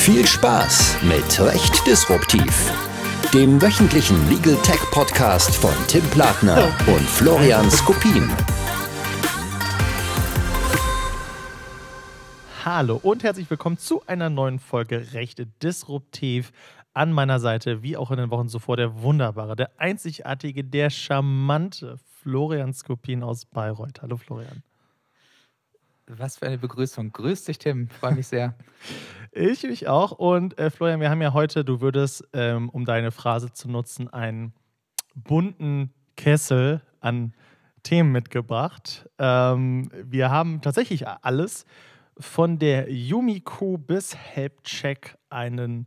[0.00, 2.72] Viel Spaß mit Recht Disruptiv,
[3.34, 8.26] dem wöchentlichen Legal Tech Podcast von Tim Platner und Florian Skopin.
[12.64, 16.50] Hallo und herzlich willkommen zu einer neuen Folge Recht Disruptiv.
[16.94, 21.98] An meiner Seite, wie auch in den Wochen zuvor, der wunderbare, der einzigartige, der charmante
[22.22, 24.00] Florian Skopin aus Bayreuth.
[24.00, 24.62] Hallo Florian.
[26.06, 27.12] Was für eine Begrüßung.
[27.12, 27.88] Grüß dich, Tim.
[27.88, 28.54] Freue mich sehr.
[29.32, 30.12] ich mich auch.
[30.12, 34.08] Und äh, Florian, wir haben ja heute, du würdest, ähm, um deine Phrase zu nutzen,
[34.08, 34.52] einen
[35.14, 37.34] bunten Kessel an
[37.82, 39.08] Themen mitgebracht.
[39.18, 41.64] Ähm, wir haben tatsächlich alles
[42.18, 45.86] von der Yumiko bis Helpcheck einen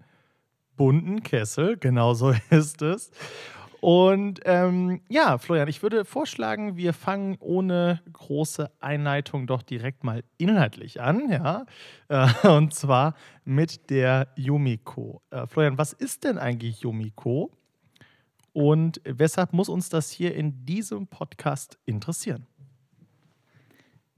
[0.76, 1.78] bunten Kessel.
[1.78, 3.12] Genau so ist es.
[3.84, 10.24] Und ähm, ja, Florian, ich würde vorschlagen, wir fangen ohne große Einleitung doch direkt mal
[10.38, 11.66] inhaltlich an, ja.
[12.08, 15.22] Äh, und zwar mit der Yumiko.
[15.32, 17.52] Äh, Florian, was ist denn eigentlich Yumiko?
[18.54, 22.48] Und weshalb muss uns das hier in diesem Podcast interessieren?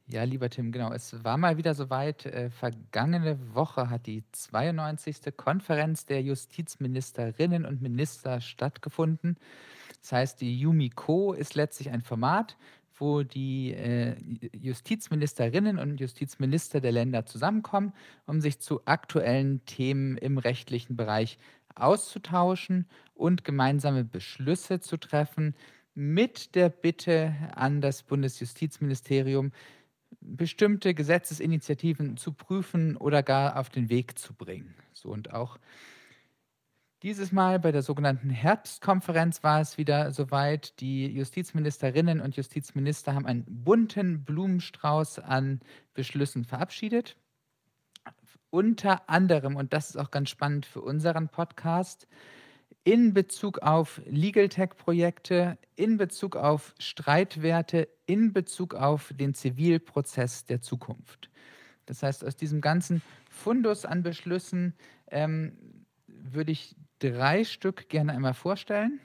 [0.08, 0.92] Ja, lieber Tim, genau.
[0.94, 2.28] Es war mal wieder soweit.
[2.28, 5.36] Äh, vergangene Woche hat die 92.
[5.36, 9.38] Konferenz der Justizministerinnen und Minister stattgefunden.
[10.02, 12.56] Das heißt, die Yumiko ist letztlich ein Format,
[13.00, 14.16] wo die äh,
[14.54, 17.92] Justizministerinnen und Justizminister der Länder zusammenkommen,
[18.28, 21.40] um sich zu aktuellen Themen im rechtlichen Bereich
[21.74, 25.56] auszutauschen und gemeinsame Beschlüsse zu treffen,
[25.96, 29.52] mit der Bitte an das Bundesjustizministerium,
[30.26, 34.76] bestimmte Gesetzesinitiativen zu prüfen oder gar auf den Weg zu bringen.
[34.94, 35.58] So und auch
[37.04, 40.80] dieses Mal bei der sogenannten Herbstkonferenz war es wieder soweit.
[40.80, 45.60] Die Justizministerinnen und Justizminister haben einen bunten Blumenstrauß an
[45.94, 47.16] Beschlüssen verabschiedet.
[48.50, 52.08] Unter anderem, und das ist auch ganz spannend für unseren Podcast,
[52.86, 60.62] in Bezug auf Legal Tech-Projekte, in Bezug auf Streitwerte, in Bezug auf den Zivilprozess der
[60.62, 61.30] Zukunft.
[61.88, 64.76] Das heißt, aus diesem ganzen Fundus an Beschlüssen
[65.08, 65.58] ähm,
[66.08, 69.00] würde ich drei Stück gerne einmal vorstellen.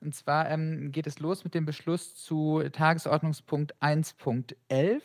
[0.00, 5.02] Und zwar ähm, geht es los mit dem Beschluss zu Tagesordnungspunkt 1.11.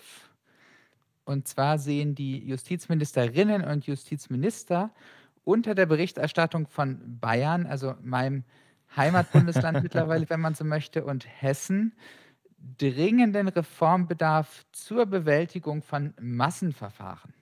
[1.25, 4.91] Und zwar sehen die Justizministerinnen und Justizminister
[5.45, 8.43] unter der Berichterstattung von Bayern, also meinem
[8.95, 11.93] Heimatbundesland mittlerweile, wenn man so möchte, und Hessen,
[12.77, 17.33] dringenden Reformbedarf zur Bewältigung von Massenverfahren.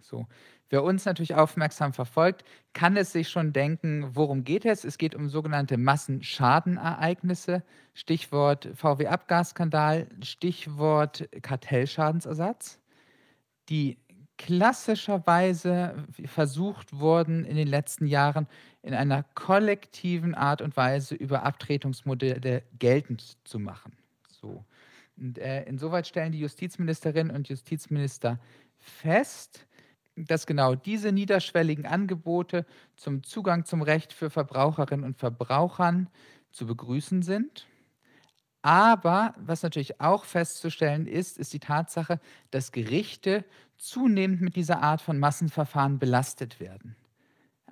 [0.00, 0.26] So.
[0.70, 4.84] Wer uns natürlich aufmerksam verfolgt, kann es sich schon denken, worum geht es?
[4.84, 7.62] Es geht um sogenannte Massenschadenereignisse,
[7.94, 12.80] Stichwort VW-Abgasskandal, Stichwort Kartellschadensersatz,
[13.70, 13.96] die
[14.38, 18.46] klassischerweise versucht wurden in den letzten Jahren
[18.82, 23.92] in einer kollektiven Art und Weise über Abtretungsmodelle geltend zu machen.
[24.40, 24.64] So.
[25.16, 28.38] Und, äh, insoweit stellen die Justizministerinnen und Justizminister
[28.78, 29.66] fest,
[30.16, 32.64] dass genau diese niederschwelligen Angebote
[32.96, 36.08] zum Zugang zum Recht für Verbraucherinnen und Verbrauchern
[36.52, 37.66] zu begrüßen sind
[38.62, 42.20] aber was natürlich auch festzustellen ist, ist die Tatsache,
[42.50, 43.44] dass Gerichte
[43.78, 46.96] zunehmend mit dieser Art von Massenverfahren belastet werden.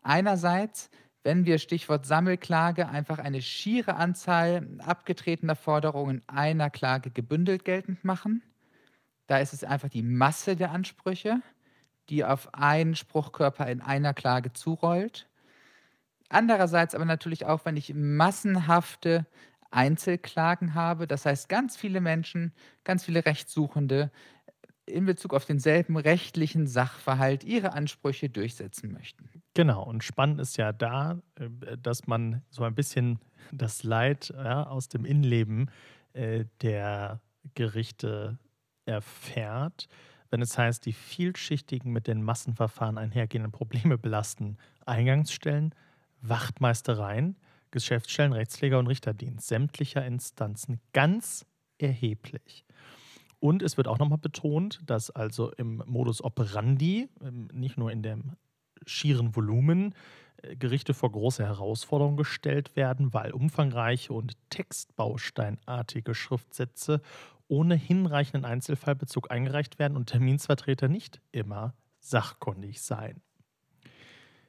[0.03, 0.89] Einerseits,
[1.25, 8.43] wenn wir Stichwort Sammelklage einfach eine schiere Anzahl abgetretener Forderungen einer Klage gebündelt geltend machen.
[9.27, 11.43] Da ist es einfach die Masse der Ansprüche,
[12.09, 15.29] die auf einen Spruchkörper in einer Klage zurollt.
[16.29, 19.27] Andererseits aber natürlich auch, wenn ich massenhafte
[19.71, 21.07] Einzelklagen habe.
[21.07, 22.53] Das heißt, ganz viele Menschen,
[22.85, 24.11] ganz viele Rechtssuchende
[24.87, 29.29] in Bezug auf denselben rechtlichen Sachverhalt ihre Ansprüche durchsetzen möchten.
[29.55, 33.19] Genau, und spannend ist ja da, äh, dass man so ein bisschen
[33.53, 35.71] das Leid ja, aus dem Innenleben
[36.13, 37.21] äh, der
[37.55, 38.39] Gerichte
[38.87, 39.89] erfährt,
[40.31, 45.75] wenn es heißt, die vielschichtigen mit den Massenverfahren einhergehenden Probleme belasten Eingangsstellen,
[46.21, 47.37] Wachtmeistereien,
[47.71, 51.45] Geschäftsstellen, Rechtspfleger und Richterdienst sämtlicher Instanzen ganz
[51.79, 52.65] erheblich.
[53.39, 58.03] Und es wird auch nochmal betont, dass also im Modus operandi, ähm, nicht nur in
[58.03, 58.33] dem
[58.87, 59.95] schieren Volumen,
[60.43, 67.01] äh, Gerichte vor große Herausforderungen gestellt werden, weil umfangreiche und textbausteinartige Schriftsätze
[67.49, 73.23] ohne hinreichenden Einzelfallbezug eingereicht werden und Terminsvertreter nicht immer sachkundig seien.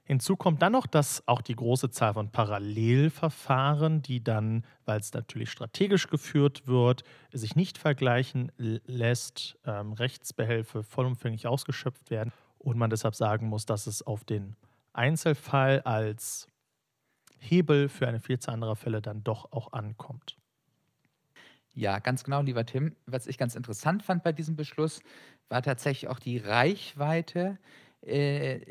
[0.08, 5.12] Hinzu kommt dann noch, dass auch die große Zahl von Parallelverfahren, die dann, weil es
[5.12, 12.90] natürlich strategisch geführt wird, sich nicht vergleichen lässt, ähm, Rechtsbehelfe vollumfänglich ausgeschöpft werden und man
[12.90, 14.56] deshalb sagen muss, dass es auf den
[14.94, 16.48] Einzelfall als
[17.40, 20.38] Hebel für eine Vielzahl anderer Fälle dann doch auch ankommt.
[21.74, 22.96] Ja, ganz genau, lieber Tim.
[23.08, 25.02] Was ich ganz interessant fand bei diesem Beschluss,
[25.50, 27.60] war tatsächlich auch die Reichweite,
[28.08, 28.62] äh,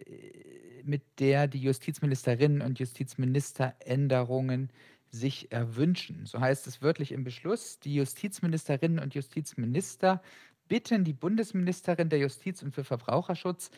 [0.84, 4.70] mit der die Justizministerinnen und Justizminister Änderungen
[5.10, 6.26] sich erwünschen.
[6.26, 10.22] So heißt es wörtlich im Beschluss, die Justizministerinnen und Justizminister
[10.68, 13.70] bitten die Bundesministerin der Justiz und für Verbraucherschutz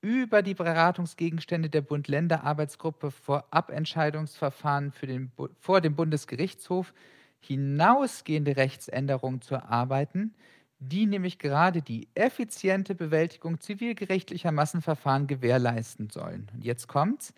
[0.00, 6.94] über die Beratungsgegenstände der Bund-Länder-Arbeitsgruppe vor Abentscheidungsverfahren den, vor dem Bundesgerichtshof
[7.40, 10.34] hinausgehende Rechtsänderungen zu erarbeiten,
[10.80, 16.48] die nämlich gerade die effiziente Bewältigung zivilgerichtlicher Massenverfahren gewährleisten sollen.
[16.54, 17.34] Und jetzt kommt's.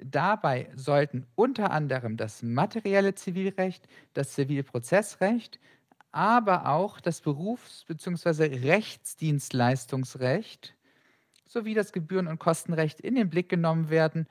[0.00, 5.58] Dabei sollten unter anderem das materielle Zivilrecht, das Zivilprozessrecht,
[6.12, 8.44] aber auch das Berufs- bzw.
[8.68, 10.76] Rechtsdienstleistungsrecht
[11.46, 14.28] sowie das Gebühren- und Kostenrecht in den Blick genommen werden,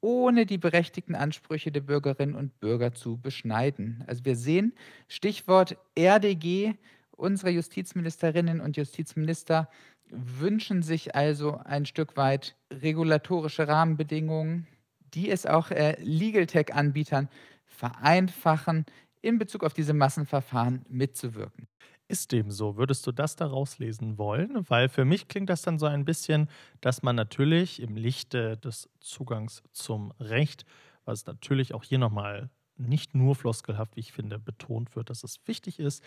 [0.00, 4.02] ohne die berechtigten Ansprüche der Bürgerinnen und Bürger zu beschneiden.
[4.06, 4.74] Also wir sehen,
[5.08, 6.74] Stichwort RDG,
[7.16, 9.68] unsere Justizministerinnen und Justizminister
[10.10, 14.66] wünschen sich also ein Stück weit regulatorische Rahmenbedingungen,
[15.14, 17.28] die es auch äh, Legal Tech-Anbietern
[17.64, 18.84] vereinfachen,
[19.22, 21.66] in Bezug auf diese Massenverfahren mitzuwirken.
[22.06, 22.76] Ist dem so?
[22.76, 24.68] Würdest du das daraus lesen wollen?
[24.68, 26.50] Weil für mich klingt das dann so ein bisschen,
[26.82, 30.66] dass man natürlich im Lichte des Zugangs zum Recht,
[31.06, 35.40] was natürlich auch hier nochmal nicht nur floskelhaft, wie ich finde, betont wird, dass es
[35.46, 36.02] wichtig ist,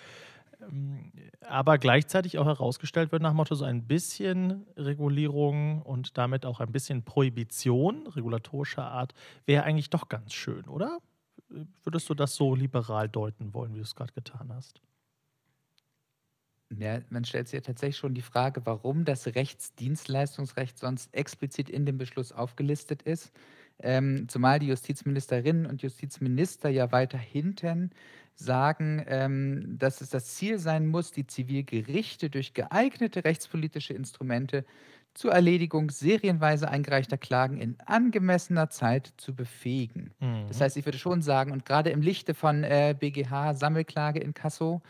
[1.41, 6.71] aber gleichzeitig auch herausgestellt wird nach Motto so ein bisschen Regulierung und damit auch ein
[6.71, 9.13] bisschen Prohibition regulatorischer Art
[9.45, 10.99] wäre eigentlich doch ganz schön, oder?
[11.83, 14.81] Würdest du das so liberal deuten wollen, wie du es gerade getan hast?
[16.69, 21.85] Ja, man stellt sich ja tatsächlich schon die Frage, warum das Rechtsdienstleistungsrecht sonst explizit in
[21.85, 23.31] dem Beschluss aufgelistet ist.
[23.79, 27.91] Ähm, zumal die Justizministerinnen und Justizminister ja weiter hinten
[28.35, 34.65] sagen, ähm, dass es das Ziel sein muss, die Zivilgerichte durch geeignete rechtspolitische Instrumente
[35.13, 40.11] zur Erledigung serienweise eingereichter Klagen in angemessener Zeit zu befähigen.
[40.19, 40.45] Mhm.
[40.47, 44.35] Das heißt, ich würde schon sagen, und gerade im Lichte von äh, BGH Sammelklage in
[44.35, 44.81] Kasso,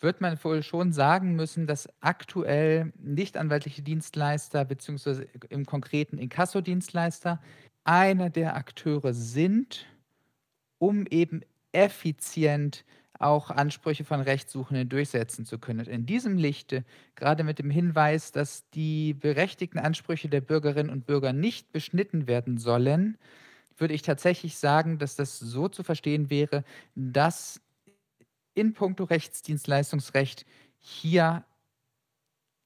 [0.00, 7.40] wird man wohl schon sagen müssen, dass aktuell nichtanwaltliche Dienstleister beziehungsweise im konkreten Inkasso-Dienstleister
[7.88, 9.86] einer der Akteure sind,
[10.76, 11.40] um eben
[11.72, 12.84] effizient
[13.18, 15.86] auch Ansprüche von Rechtssuchenden durchsetzen zu können.
[15.86, 21.32] In diesem Lichte, gerade mit dem Hinweis, dass die berechtigten Ansprüche der Bürgerinnen und Bürger
[21.32, 23.16] nicht beschnitten werden sollen,
[23.78, 26.64] würde ich tatsächlich sagen, dass das so zu verstehen wäre,
[26.94, 27.62] dass
[28.52, 30.44] in puncto Rechtsdienstleistungsrecht
[30.78, 31.42] hier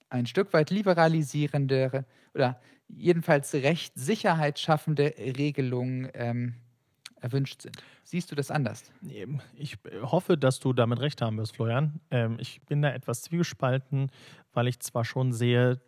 [0.08, 2.04] ein Stück weit liberalisierende
[2.34, 2.60] oder
[2.97, 6.55] jedenfalls rechtssicherheit schaffende Regelungen ähm,
[7.21, 7.77] erwünscht sind.
[8.05, 8.91] Siehst du das anders?
[9.55, 12.00] Ich hoffe, dass du damit recht haben wirst, Florian.
[12.11, 14.11] Ähm, ich bin da etwas zwiegespalten,
[14.53, 15.81] weil ich zwar schon sehe,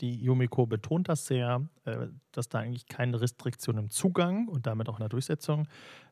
[0.00, 4.88] die Yumiko betont das sehr, äh, dass da eigentlich keine Restriktion im Zugang und damit
[4.88, 5.68] auch in der Durchsetzung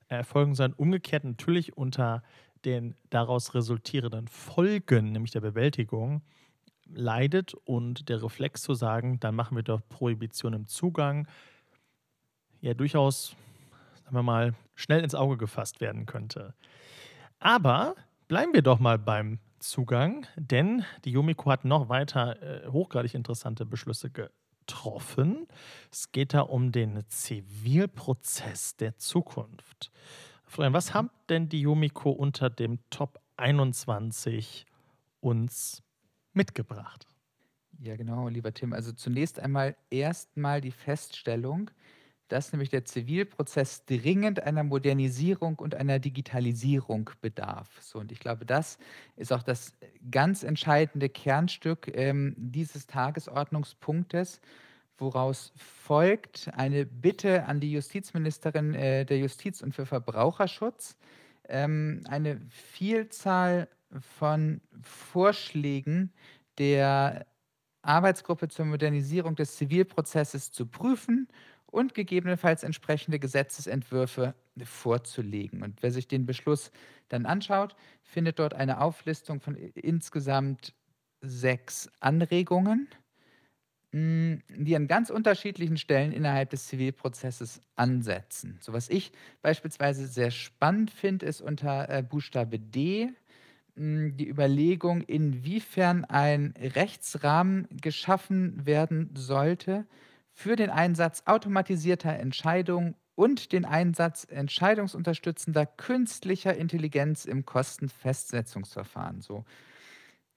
[0.08, 0.74] erfolgen sollen.
[0.74, 2.22] Umgekehrt natürlich unter
[2.64, 6.22] den daraus resultierenden Folgen, nämlich der Bewältigung,
[6.92, 11.28] leidet und der Reflex zu sagen, dann machen wir doch Prohibition im Zugang,
[12.60, 13.36] ja durchaus
[14.08, 16.54] sagen wir mal, schnell ins Auge gefasst werden könnte.
[17.40, 17.94] Aber
[18.26, 23.66] bleiben wir doch mal beim Zugang, denn die Yumiko hat noch weiter äh, hochgradig interessante
[23.66, 25.46] Beschlüsse getroffen.
[25.92, 29.90] Es geht da um den Zivilprozess der Zukunft.
[30.46, 34.64] Florian, was haben denn die Yumiko unter dem Top 21
[35.20, 35.82] uns
[36.38, 37.06] mitgebracht?
[37.80, 38.72] Ja, genau, lieber Tim.
[38.72, 41.70] Also zunächst einmal erstmal die Feststellung,
[42.28, 47.68] dass nämlich der Zivilprozess dringend einer Modernisierung und einer Digitalisierung bedarf.
[47.80, 48.78] So, und ich glaube, das
[49.16, 49.72] ist auch das
[50.10, 54.40] ganz entscheidende Kernstück ähm, dieses Tagesordnungspunktes,
[54.98, 60.96] woraus folgt eine Bitte an die Justizministerin äh, der Justiz und für Verbraucherschutz,
[61.48, 63.68] ähm, eine Vielzahl
[64.00, 66.12] von Vorschlägen
[66.58, 67.26] der
[67.82, 71.28] Arbeitsgruppe zur Modernisierung des Zivilprozesses zu prüfen
[71.66, 75.62] und gegebenenfalls entsprechende Gesetzesentwürfe vorzulegen.
[75.62, 76.70] Und wer sich den Beschluss
[77.08, 80.74] dann anschaut, findet dort eine Auflistung von insgesamt
[81.20, 82.88] sechs Anregungen,
[83.92, 88.58] mm, die an ganz unterschiedlichen Stellen innerhalb des Zivilprozesses ansetzen.
[88.60, 93.12] So was ich beispielsweise sehr spannend finde, ist unter äh, Buchstabe D
[93.78, 99.86] die Überlegung, inwiefern ein Rechtsrahmen geschaffen werden sollte
[100.32, 109.20] für den Einsatz automatisierter Entscheidungen und den Einsatz entscheidungsunterstützender künstlicher Intelligenz im Kostenfestsetzungsverfahren.
[109.20, 109.44] So.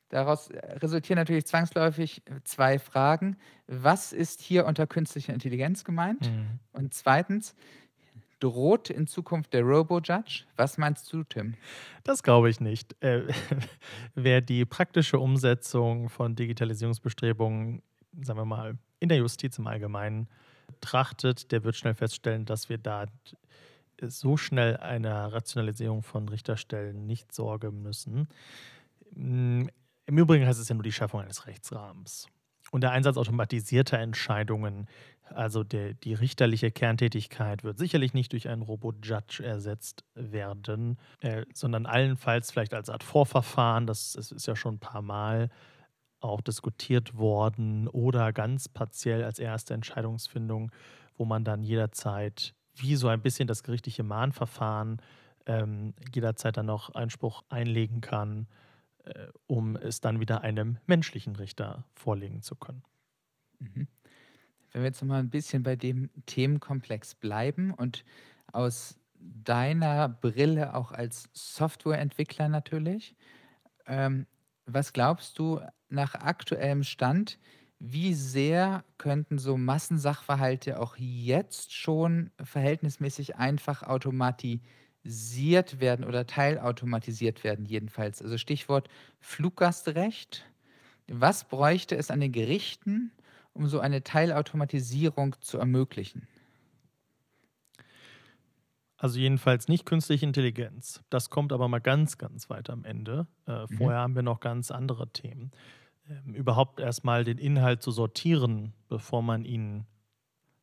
[0.10, 3.38] Daraus äh, resultieren natürlich zwangsläufig zwei Fragen.
[3.68, 6.30] Was ist hier unter künstlicher Intelligenz gemeint?
[6.30, 6.60] Mhm.
[6.74, 7.56] Und zweitens,
[8.42, 10.44] droht in Zukunft der Robo-Judge?
[10.58, 11.56] Was meinst du, Tim?
[12.04, 13.02] Das glaube ich nicht.
[13.02, 13.28] Äh,
[14.16, 17.82] wer die praktische Umsetzung von Digitalisierungsbestrebungen,
[18.22, 20.28] sagen wir mal, in der Justiz im Allgemeinen
[20.68, 23.06] betrachtet, der wird schnell feststellen, dass wir da
[24.02, 28.28] so schnell einer Rationalisierung von Richterstellen nicht sorgen müssen.
[29.16, 29.70] Im
[30.08, 32.28] Übrigen heißt es ja nur die Schaffung eines Rechtsrahmens.
[32.72, 34.88] Und der Einsatz automatisierter Entscheidungen,
[35.32, 41.86] also der, die richterliche Kerntätigkeit, wird sicherlich nicht durch einen Robot-Judge ersetzt werden, äh, sondern
[41.86, 45.50] allenfalls vielleicht als Art Vorverfahren, das, das ist ja schon ein paar Mal
[46.20, 50.72] auch diskutiert worden, oder ganz partiell als erste Entscheidungsfindung,
[51.16, 55.02] wo man dann jederzeit, wie so ein bisschen das gerichtliche Mahnverfahren,
[55.48, 58.48] ähm, jederzeit dann noch Einspruch einlegen kann
[59.04, 62.84] äh, um es dann wieder einem menschlichen Richter vorlegen zu können.
[63.60, 63.88] Mhm.
[64.72, 68.04] Wenn wir jetzt noch mal ein bisschen bei dem Themenkomplex bleiben und
[68.52, 73.16] aus deiner Brille auch als Softwareentwickler natürlich,
[73.86, 74.26] ähm,
[74.66, 77.38] was glaubst du nach aktuellem Stand,
[77.80, 84.62] wie sehr könnten so Massensachverhalte auch jetzt schon verhältnismäßig einfach automatisiert
[85.04, 88.22] automatisiert werden oder teilautomatisiert werden jedenfalls.
[88.22, 88.88] Also Stichwort
[89.20, 90.46] Fluggastrecht.
[91.08, 93.12] Was bräuchte es an den Gerichten,
[93.54, 96.28] um so eine Teilautomatisierung zu ermöglichen?
[98.98, 101.04] Also jedenfalls nicht künstliche Intelligenz.
[101.10, 103.26] Das kommt aber mal ganz, ganz weit am Ende.
[103.48, 103.78] Äh, mhm.
[103.78, 105.52] Vorher haben wir noch ganz andere Themen.
[106.08, 109.88] Ähm, überhaupt erstmal den Inhalt zu sortieren, bevor man ihn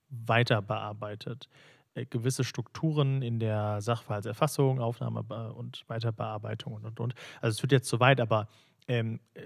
[0.09, 1.49] weiter bearbeitet.
[1.95, 7.15] Äh, gewisse Strukturen in der Sachverhaltserfassung, Aufnahme und Weiterbearbeitung und und und.
[7.41, 8.47] Also es wird jetzt zu weit, aber
[8.87, 9.43] ähm, äh,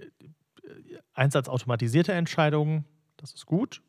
[1.14, 2.84] Einsatz automatisierter Entscheidungen,
[3.22, 3.82] das ist gut.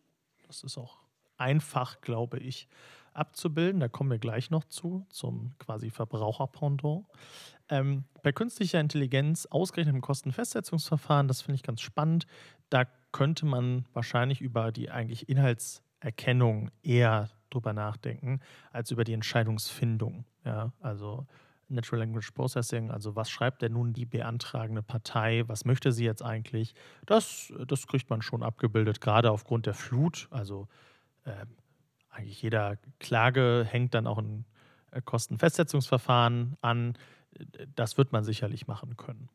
[0.48, 1.00] Das ist auch
[1.38, 2.68] einfach, glaube ich,
[3.14, 3.80] abzubilden.
[3.80, 7.06] Da kommen wir gleich noch zu, zum quasi Verbraucherpendant.
[7.70, 12.26] Ähm, bei künstlicher Intelligenz, ausgerechnet im Kostenfestsetzungsverfahren, das finde ich ganz spannend.
[12.70, 18.40] Da könnte man wahrscheinlich über die eigentlich Inhaltserkennung eher drüber nachdenken,
[18.72, 20.26] als über die Entscheidungsfindung.
[20.46, 21.26] Ja, also
[21.70, 26.22] Natural Language Processing, also was schreibt denn nun die beantragende Partei, was möchte sie jetzt
[26.22, 26.76] eigentlich?
[27.06, 30.28] Das, das kriegt man schon abgebildet, gerade aufgrund der Flut.
[30.30, 30.68] Also
[31.26, 31.46] äh,
[32.10, 34.46] eigentlich jeder Klage hängt dann auch ein
[34.92, 36.98] äh, Kostenfestsetzungsverfahren an.
[37.76, 39.30] Das wird man sicherlich machen können.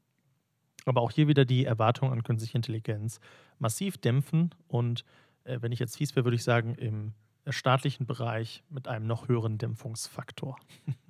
[0.84, 3.20] Aber auch hier wieder die Erwartung an künstliche Intelligenz
[3.58, 5.04] massiv dämpfen und
[5.44, 7.14] äh, wenn ich jetzt fies wäre, würde ich sagen, im
[7.48, 10.56] staatlichen Bereich mit einem noch höheren Dämpfungsfaktor.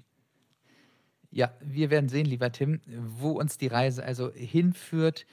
[1.30, 5.26] Ja, wir werden sehen, lieber Tim, wo uns die Reise also hinführt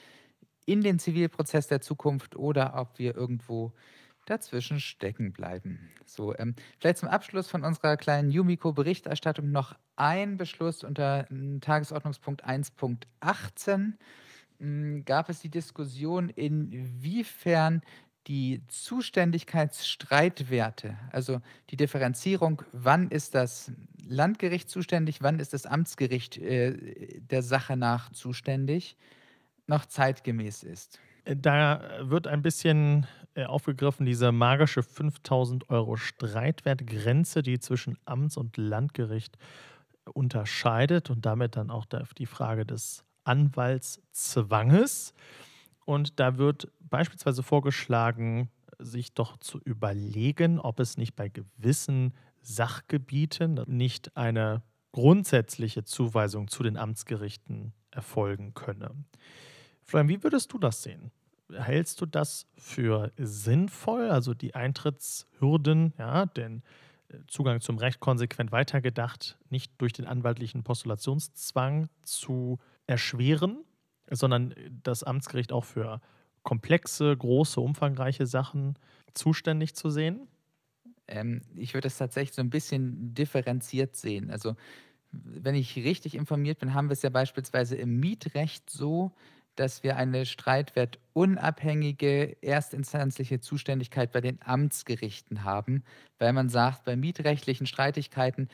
[0.65, 3.73] in den Zivilprozess der Zukunft oder ob wir irgendwo
[4.25, 5.91] dazwischen stecken bleiben.
[6.05, 12.45] So, ähm, vielleicht zum Abschluss von unserer kleinen Yumiko-Berichterstattung noch ein Beschluss unter hm, Tagesordnungspunkt
[12.45, 13.93] 1.18.
[14.59, 17.81] Hm, gab es die Diskussion, inwiefern
[18.27, 23.71] die Zuständigkeitsstreitwerte, also die Differenzierung, wann ist das
[24.07, 28.97] Landgericht zuständig, wann ist das Amtsgericht äh, der Sache nach zuständig,
[29.67, 30.99] noch zeitgemäß ist.
[31.25, 38.57] Da wird ein bisschen äh, aufgegriffen diese magische 5000 Euro Streitwertgrenze, die zwischen Amts- und
[38.57, 39.37] Landgericht
[40.13, 41.85] unterscheidet und damit dann auch
[42.17, 45.15] die Frage des Anwaltszwanges.
[45.85, 48.49] Und da wird beispielsweise vorgeschlagen,
[48.79, 56.63] sich doch zu überlegen, ob es nicht bei gewissen Sachgebieten nicht eine grundsätzliche Zuweisung zu
[56.63, 58.91] den Amtsgerichten erfolgen könne.
[59.83, 61.11] Florian, wie würdest du das sehen?
[61.51, 66.63] Hältst du das für sinnvoll, also die Eintrittshürden, ja, den
[67.09, 73.64] äh, Zugang zum Recht konsequent weitergedacht, nicht durch den anwaltlichen Postulationszwang zu erschweren,
[74.09, 76.01] sondern das Amtsgericht auch für
[76.43, 78.77] komplexe, große, umfangreiche Sachen
[79.13, 80.27] zuständig zu sehen?
[81.07, 84.31] Ähm, ich würde es tatsächlich so ein bisschen differenziert sehen.
[84.31, 84.55] Also,
[85.11, 89.11] wenn ich richtig informiert bin, haben wir es ja beispielsweise im Mietrecht so,
[89.55, 95.83] dass wir eine streitwertunabhängige erstinstanzliche Zuständigkeit bei den Amtsgerichten haben,
[96.19, 98.49] weil man sagt, bei mietrechtlichen Streitigkeiten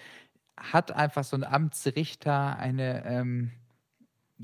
[0.57, 3.51] hat einfach so ein Amtsrichter eine ähm,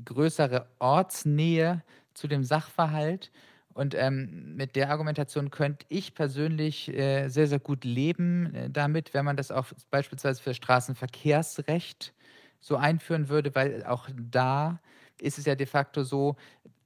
[0.04, 1.82] größere Ortsnähe
[2.14, 3.30] zu dem Sachverhalt.
[3.74, 9.14] Und ähm, mit der Argumentation könnte ich persönlich äh, sehr, sehr gut leben äh, damit,
[9.14, 12.12] wenn man das auch beispielsweise für Straßenverkehrsrecht
[12.60, 14.80] so einführen würde, weil auch da
[15.20, 16.36] ist es ja de facto so,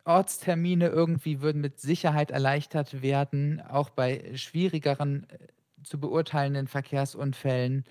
[0.04, 5.38] Ortstermine irgendwie würden mit Sicherheit erleichtert werden, auch bei schwierigeren äh,
[5.84, 7.84] zu beurteilenden Verkehrsunfällen,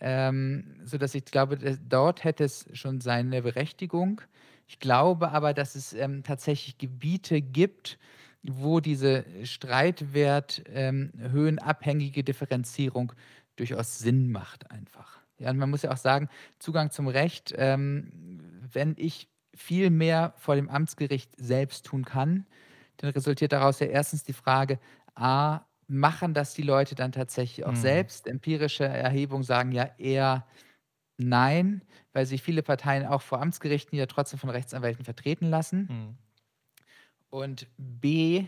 [0.00, 4.20] ähm, sodass ich glaube, dort hätte es schon seine Berechtigung.
[4.66, 7.98] Ich glaube aber, dass es ähm, tatsächlich Gebiete gibt,
[8.42, 13.12] wo diese streitwerthöhenabhängige ähm, Differenzierung
[13.56, 15.20] durchaus Sinn macht einfach.
[15.38, 16.28] Ja, und man muss ja auch sagen,
[16.58, 18.40] Zugang zum Recht, ähm,
[18.72, 22.46] wenn ich viel mehr vor dem Amtsgericht selbst tun kann,
[22.98, 24.78] dann resultiert daraus ja erstens die Frage,
[25.14, 27.76] a, machen das die Leute dann tatsächlich auch mhm.
[27.76, 28.26] selbst?
[28.26, 30.46] Empirische Erhebungen sagen ja eher
[31.18, 35.90] nein, weil sich viele Parteien auch vor Amtsgerichten ja trotzdem von Rechtsanwälten vertreten lassen.
[35.90, 36.18] Mhm.
[37.30, 38.46] Und b,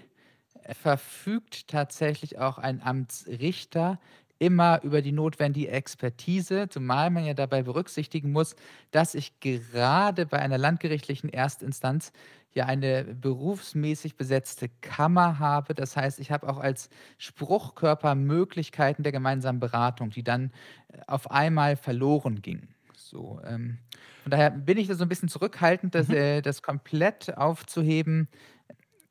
[0.73, 4.01] verfügt tatsächlich auch ein Amtsrichter
[4.39, 8.55] immer über die notwendige Expertise, zumal man ja dabei berücksichtigen muss,
[8.91, 12.13] dass ich gerade bei einer landgerichtlichen Erstinstanz
[12.57, 15.75] ja eine berufsmäßig besetzte Kammer habe.
[15.75, 16.89] Das heißt, ich habe auch als
[17.19, 20.51] Spruchkörper Möglichkeiten der gemeinsamen Beratung, die dann
[20.89, 22.75] äh, auf einmal verloren gingen.
[22.95, 23.79] So, ähm,
[24.23, 26.15] von daher bin ich da so ein bisschen zurückhaltend, das, mhm.
[26.15, 28.29] äh, das komplett aufzuheben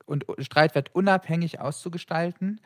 [0.05, 2.60] und Streitwert unabhängig auszugestalten.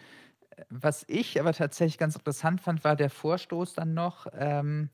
[0.69, 4.89] Was ich aber tatsächlich ganz interessant fand, war der Vorstoß dann noch, ähm,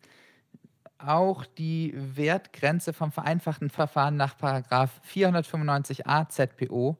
[0.97, 6.97] auch die Wertgrenze vom vereinfachten Verfahren nach 495a ZPO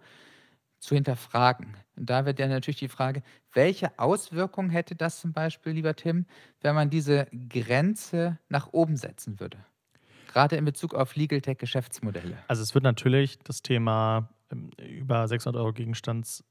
[0.79, 1.75] zu hinterfragen.
[1.95, 6.25] Und da wird ja natürlich die Frage, welche Auswirkungen hätte das zum Beispiel, lieber Tim,
[6.61, 9.57] wenn man diese Grenze nach oben setzen würde?
[10.27, 12.37] Gerade in Bezug auf Legal Tech Geschäftsmodelle.
[12.47, 16.43] Also es wird natürlich das Thema ähm, über 600 Euro Gegenstands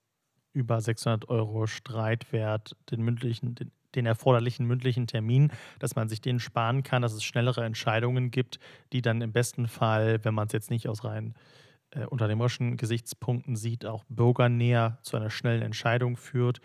[0.54, 6.40] über 600 Euro Streitwert, den mündlichen, den, den, erforderlichen mündlichen Termin, dass man sich den
[6.40, 8.58] sparen kann, dass es schnellere Entscheidungen gibt,
[8.92, 11.34] die dann im besten Fall, wenn man es jetzt nicht aus rein
[11.90, 16.60] äh, unternehmerischen Gesichtspunkten sieht, auch bürgernäher zu einer schnellen Entscheidung führt,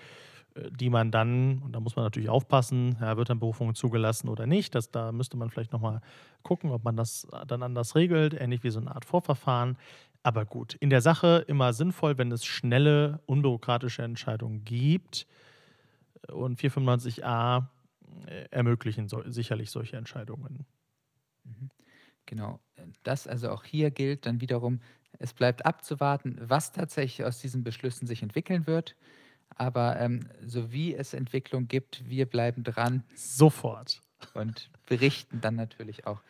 [0.56, 4.30] äh, die man dann, und da muss man natürlich aufpassen, ja, wird dann Berufung zugelassen
[4.30, 6.02] oder nicht, das, da müsste man vielleicht nochmal
[6.44, 9.78] gucken, ob man das dann anders regelt, ähnlich wie so eine Art Vorverfahren.
[10.24, 15.26] Aber gut, in der Sache immer sinnvoll, wenn es schnelle, unbürokratische Entscheidungen gibt.
[16.28, 17.66] Und 495a
[18.28, 20.66] äh, ermöglichen so, sicherlich solche Entscheidungen.
[21.46, 21.70] Mhm.
[22.26, 22.60] Genau.
[23.04, 24.82] Das also auch hier gilt dann wiederum,
[25.18, 28.96] es bleibt abzuwarten, was tatsächlich aus diesen Beschlüssen sich entwickeln wird.
[29.56, 33.04] Aber ähm, so wie es Entwicklung gibt, wir bleiben dran.
[33.16, 34.02] Sofort.
[34.34, 36.22] Und berichten dann natürlich auch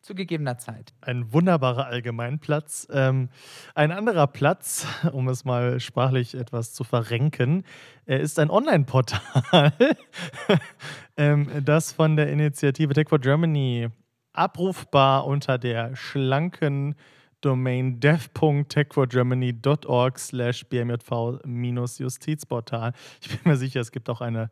[0.00, 0.92] zu gegebener Zeit.
[1.00, 2.86] Ein wunderbarer Allgemeinplatz.
[2.90, 3.30] Ähm,
[3.74, 7.64] ein anderer Platz, um es mal sprachlich etwas zu verrenken,
[8.06, 9.20] äh, ist ein Online-Portal,
[11.16, 13.88] ähm, das von der Initiative Tech for Germany
[14.32, 16.94] abrufbar unter der schlanken
[17.40, 22.92] Domain dev.techforgermany.org slash bmjv-justizportal.
[23.20, 24.50] Ich bin mir sicher, es gibt auch eine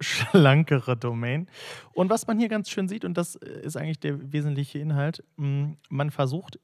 [0.00, 1.48] schlankere Domain.
[1.92, 5.72] Und was man hier ganz schön sieht, und das ist eigentlich der wesentliche Inhalt, mm,
[5.88, 6.58] man versucht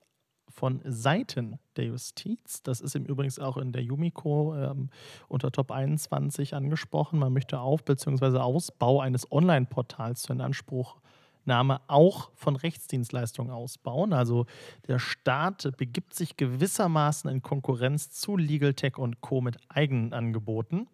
[0.49, 4.89] von Seiten der Justiz, das ist im Übrigen auch in der Yumiko ähm,
[5.29, 8.39] unter Top 21 angesprochen, man möchte Auf- bzw.
[8.39, 14.15] Ausbau eines Online-Portals zur Inanspruchnahme auch von Rechtsdienstleistungen ausbauen.
[14.15, 14.47] Also
[14.89, 19.43] der Staat begibt sich gewissermaßen in Konkurrenz zu Legal Tech und Co.
[19.43, 20.89] mit eigenen Angeboten.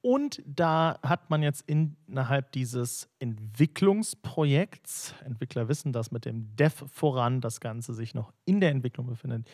[0.00, 7.40] Und da hat man jetzt innerhalb dieses Entwicklungsprojekts, Entwickler wissen, dass mit dem Dev voran
[7.40, 9.48] das Ganze sich noch in der Entwicklung befindet,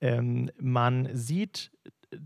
[0.00, 1.72] ähm, man sieht,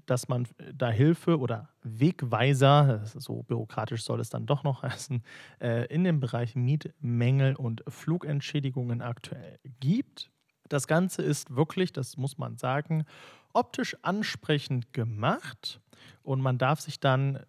[0.07, 5.23] dass man da Hilfe oder Wegweiser, so bürokratisch soll es dann doch noch heißen,
[5.61, 10.31] äh, in dem Bereich Mietmängel und Flugentschädigungen aktuell gibt.
[10.69, 13.05] Das Ganze ist wirklich, das muss man sagen,
[13.55, 15.81] optisch ansprechend gemacht
[16.23, 17.43] und man darf sich dann äh,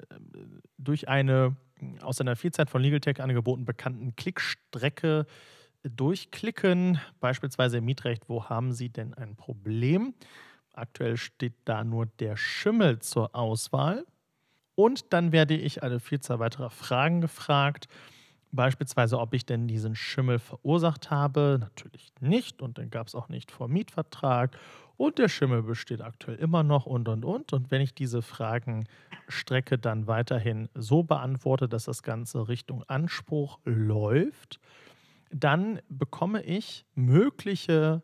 [0.78, 1.56] durch eine
[2.02, 5.26] aus einer Vielzahl von Legal Tech Angeboten bekannten Klickstrecke
[5.84, 10.14] durchklicken, beispielsweise im Mietrecht, wo haben Sie denn ein Problem?
[10.74, 14.06] Aktuell steht da nur der Schimmel zur Auswahl.
[14.76, 17.88] Und dann werde ich eine Vielzahl weiterer Fragen gefragt.
[18.52, 21.58] Beispielsweise, ob ich denn diesen Schimmel verursacht habe.
[21.62, 22.62] Natürlich nicht.
[22.62, 24.58] Und dann gab es auch nicht vor Mietvertrag.
[24.98, 27.54] Und der Schimmel besteht aktuell immer noch und und und.
[27.54, 34.60] Und wenn ich diese Fragenstrecke dann weiterhin so beantworte, dass das Ganze Richtung Anspruch läuft,
[35.32, 38.02] dann bekomme ich mögliche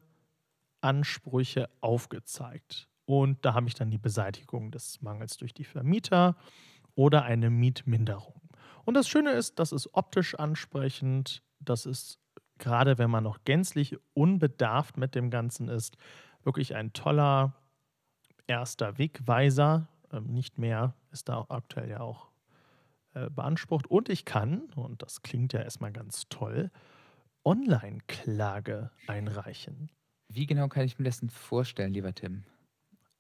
[0.81, 2.89] Ansprüche aufgezeigt.
[3.05, 6.35] Und da habe ich dann die Beseitigung des Mangels durch die Vermieter
[6.95, 8.41] oder eine Mietminderung.
[8.83, 11.43] Und das Schöne ist, das ist optisch ansprechend.
[11.59, 12.19] Das ist
[12.57, 15.97] gerade, wenn man noch gänzlich unbedarft mit dem Ganzen ist,
[16.45, 17.53] wirklich ein toller
[18.47, 19.87] erster Wegweiser.
[20.11, 22.29] Ähm, nicht mehr ist da aktuell ja auch
[23.13, 23.87] äh, beansprucht.
[23.87, 26.71] Und ich kann, und das klingt ja erstmal ganz toll,
[27.43, 29.89] Online-Klage einreichen.
[30.27, 32.43] Wie genau kann ich mir das denn vorstellen, lieber Tim?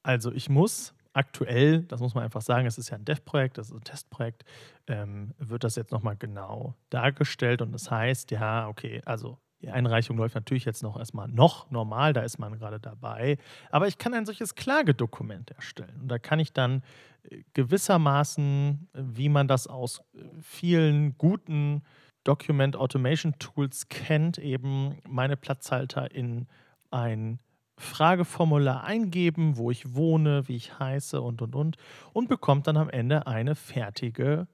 [0.03, 3.67] Also ich muss aktuell, das muss man einfach sagen, es ist ja ein Dev-Projekt, das
[3.67, 4.45] ist ein Testprojekt,
[4.87, 10.17] ähm, wird das jetzt nochmal genau dargestellt und das heißt, ja, okay, also die Einreichung
[10.17, 13.37] läuft natürlich jetzt noch erstmal noch normal, da ist man gerade dabei.
[13.69, 15.99] Aber ich kann ein solches Klagedokument erstellen.
[16.01, 16.81] Und da kann ich dann
[17.29, 21.83] äh, gewissermaßen, wie man das aus äh, vielen guten
[22.23, 26.47] Document Automation Tools kennt, eben meine Platzhalter in
[26.91, 27.39] ein
[27.77, 31.77] Frageformular eingeben, wo ich wohne, wie ich heiße und, und, und,
[32.13, 34.47] und bekommt dann am Ende eine fertige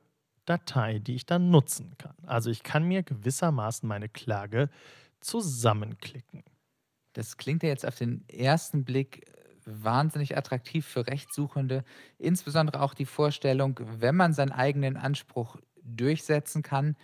[0.48, 2.16] Datei, die ich dann nutzen kann.
[2.26, 4.70] Also ich kann mir gewissermaßen meine Klage
[5.20, 6.44] zusammenklicken.
[7.14, 9.26] Das klingt ja jetzt auf den ersten Blick
[9.66, 11.84] wahnsinnig attraktiv für Rechtssuchende,
[12.18, 16.96] insbesondere auch die Vorstellung, wenn man seinen eigenen Anspruch durchsetzen kann,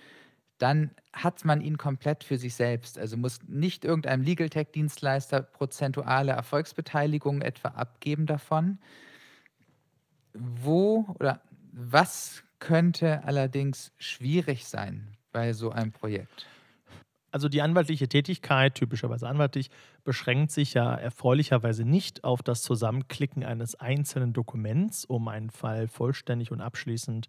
[0.58, 2.98] dann hat man ihn komplett für sich selbst.
[2.98, 8.80] Also muss nicht irgendeinem Legal Tech-Dienstleister prozentuale Erfolgsbeteiligung etwa abgeben davon.
[10.34, 16.48] Wo oder was könnte allerdings schwierig sein bei so einem Projekt?
[17.30, 19.70] Also die anwaltliche Tätigkeit, typischerweise anwaltlich,
[20.06, 26.52] beschränkt sich ja erfreulicherweise nicht auf das Zusammenklicken eines einzelnen Dokuments, um einen Fall vollständig
[26.52, 27.28] und abschließend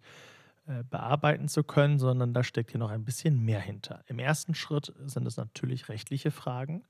[0.67, 4.05] äh, bearbeiten zu können, sondern da steckt hier noch ein bisschen mehr hinter.
[4.07, 6.85] Im ersten Schritt sind es natürlich rechtliche Fragen.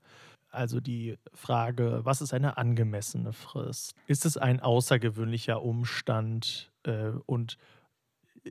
[0.50, 3.94] Also die Frage, was ist eine angemessene Frist?
[4.06, 7.58] Ist es ein außergewöhnlicher Umstand äh, und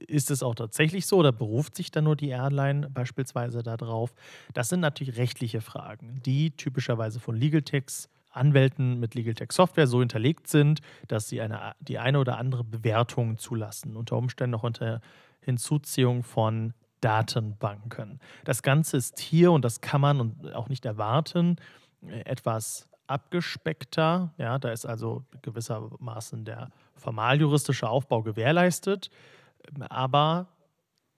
[0.08, 4.14] ist es auch tatsächlich so oder beruft sich da nur die Airline beispielsweise darauf?
[4.54, 9.88] Das sind natürlich rechtliche Fragen, die typischerweise von Legal Techs Anwälten mit Legal Tech Software
[9.88, 14.64] so hinterlegt sind, dass sie eine, die eine oder andere Bewertung zulassen, unter Umständen auch
[14.64, 15.02] unter
[15.40, 18.20] Hinzuziehung von Datenbanken.
[18.44, 21.58] Das Ganze ist hier und das kann man und auch nicht erwarten,
[22.26, 24.34] etwas abgespeckter.
[24.38, 29.10] Ja, da ist also gewissermaßen der formaljuristische Aufbau gewährleistet,
[29.90, 30.48] aber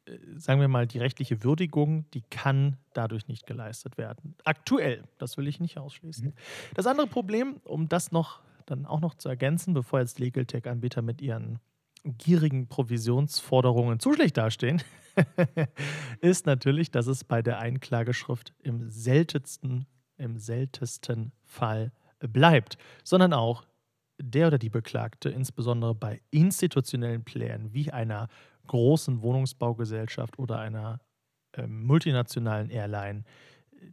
[0.06, 4.36] äh, sagen wir mal, die rechtliche Würdigung, die kann dadurch nicht geleistet werden.
[4.44, 6.28] Aktuell, das will ich nicht ausschließen.
[6.28, 6.34] Mhm.
[6.76, 11.02] Das andere Problem, um das noch dann auch noch zu ergänzen, bevor jetzt Legal Tech-Anbieter
[11.02, 11.60] mit ihren
[12.04, 14.82] gierigen Provisionsforderungen zu schlecht dastehen,
[16.22, 23.66] ist natürlich, dass es bei der Einklageschrift im seltensten, im seltensten Fall bleibt, sondern auch
[24.20, 28.28] der oder die Beklagte, insbesondere bei institutionellen Playern wie einer
[28.68, 31.00] großen Wohnungsbaugesellschaft oder einer
[31.54, 33.24] äh, multinationalen Airline,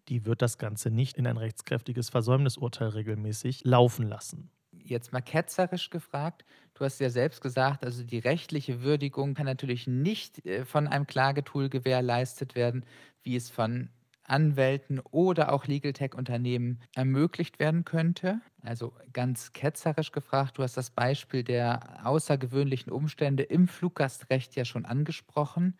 [0.08, 4.50] die wird das Ganze nicht in ein rechtskräftiges Versäumnisurteil regelmäßig laufen lassen.
[4.82, 9.86] Jetzt mal ketzerisch gefragt, du hast ja selbst gesagt, also die rechtliche Würdigung kann natürlich
[9.86, 12.84] nicht äh, von einem Klagetool gewährleistet werden,
[13.22, 13.88] wie es von
[14.24, 18.40] Anwälten oder auch Legal Tech-Unternehmen ermöglicht werden könnte.
[18.62, 24.84] Also ganz ketzerisch gefragt, du hast das Beispiel der außergewöhnlichen Umstände im Fluggastrecht ja schon
[24.84, 25.76] angesprochen.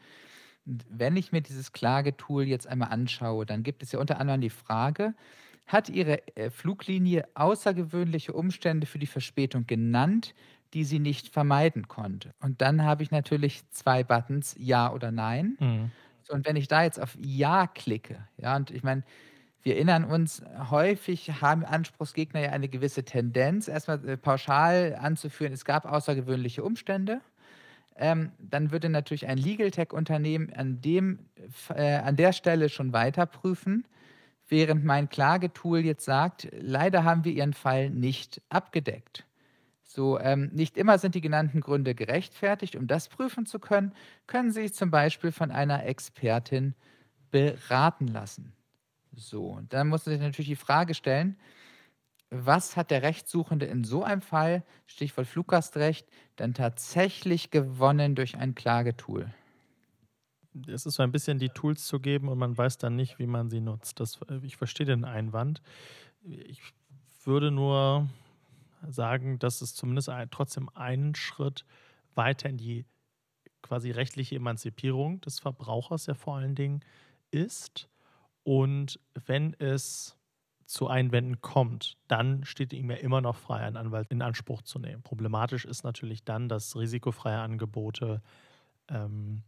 [0.66, 4.40] Und wenn ich mir dieses Klagetool jetzt einmal anschaue, dann gibt es ja unter anderem
[4.40, 5.14] die Frage,
[5.66, 10.34] hat Ihre äh, Fluglinie außergewöhnliche Umstände für die Verspätung genannt,
[10.74, 12.34] die sie nicht vermeiden konnte?
[12.40, 15.56] Und dann habe ich natürlich zwei Buttons, ja oder nein.
[15.58, 15.92] Mhm.
[16.30, 19.02] Und wenn ich da jetzt auf Ja klicke, ja, und ich meine,
[19.62, 25.64] wir erinnern uns, häufig haben Anspruchsgegner ja eine gewisse Tendenz, erstmal äh, pauschal anzuführen, es
[25.64, 27.20] gab außergewöhnliche Umstände.
[27.96, 30.80] Ähm, dann würde natürlich ein Legal Tech-Unternehmen an,
[31.74, 33.86] äh, an der Stelle schon weiter prüfen,
[34.48, 39.24] während mein Klagetool jetzt sagt, leider haben wir Ihren Fall nicht abgedeckt.
[39.94, 42.74] So, ähm, nicht immer sind die genannten Gründe gerechtfertigt.
[42.74, 43.94] Um das prüfen zu können,
[44.26, 46.74] können Sie sich zum Beispiel von einer Expertin
[47.30, 48.52] beraten lassen.
[49.14, 51.38] So, dann muss man sich natürlich die Frage stellen,
[52.28, 58.56] was hat der Rechtssuchende in so einem Fall, Stichwort Fluggastrecht, dann tatsächlich gewonnen durch ein
[58.56, 59.32] Klagetool?
[60.66, 63.28] Es ist so ein bisschen die Tools zu geben und man weiß dann nicht, wie
[63.28, 64.00] man sie nutzt.
[64.00, 65.62] Das, ich verstehe den Einwand.
[66.24, 66.60] Ich
[67.24, 68.08] würde nur
[68.88, 71.64] sagen, dass es zumindest ein, trotzdem einen Schritt
[72.14, 72.86] weiter in die
[73.62, 76.80] quasi rechtliche Emanzipierung des Verbrauchers ja vor allen Dingen
[77.30, 77.88] ist.
[78.42, 80.18] Und wenn es
[80.66, 84.78] zu Einwänden kommt, dann steht ihm ja immer noch frei, einen Anwalt in Anspruch zu
[84.78, 85.02] nehmen.
[85.02, 88.22] Problematisch ist natürlich dann, dass risikofreie Angebote
[88.88, 89.42] ähm,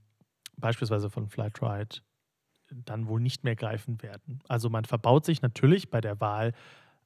[0.57, 2.01] beispielsweise von Flightride
[2.70, 4.40] dann wohl nicht mehr greifen werden.
[4.49, 6.53] Also man verbaut sich natürlich bei der Wahl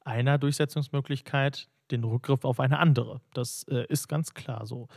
[0.05, 3.21] einer Durchsetzungsmöglichkeit den Rückgriff auf eine andere.
[3.35, 4.89] Das äh, ist ganz klar so.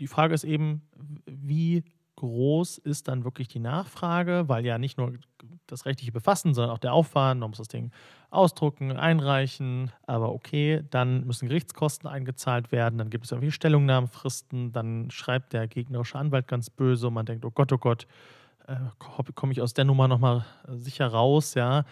[0.00, 0.82] Die Frage ist eben,
[1.26, 1.84] wie
[2.18, 5.12] groß ist dann wirklich die Nachfrage, weil ja nicht nur
[5.68, 7.92] das rechtliche Befassen, sondern auch der Aufwand, man muss das Ding
[8.30, 15.12] ausdrucken, einreichen, aber okay, dann müssen Gerichtskosten eingezahlt werden, dann gibt es irgendwie Stellungnahmenfristen, dann
[15.12, 18.08] schreibt der gegnerische Anwalt ganz böse und man denkt, oh Gott, oh Gott,
[18.66, 18.76] äh,
[19.34, 21.84] komme ich aus der Nummer nochmal sicher raus, ja.